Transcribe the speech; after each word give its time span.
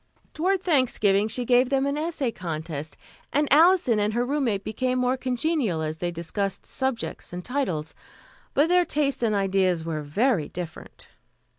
Toward 0.33 0.63
Thanksgiving 0.63 1.27
she 1.27 1.45
gave 1.45 1.69
them 1.69 1.85
an 1.85 1.95
essay 1.95 2.31
contest, 2.31 2.97
and 3.31 3.47
Alison 3.53 3.99
and 3.99 4.15
her 4.15 4.25
roommate 4.25 4.63
became 4.63 4.97
more 4.97 5.15
congenial 5.15 5.83
as 5.83 5.99
they 5.99 6.09
discussed 6.09 6.65
subjects 6.65 7.31
and 7.31 7.45
titles. 7.45 7.93
But 8.55 8.69
their 8.69 8.83
tastes 8.83 9.21
and 9.21 9.35
ideas 9.35 9.85
were 9.85 10.01
very 10.01 10.49
different. 10.49 11.07